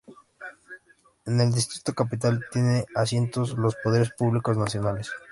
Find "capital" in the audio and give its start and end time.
1.93-2.43